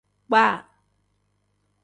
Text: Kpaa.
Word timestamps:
Kpaa. 0.27 0.55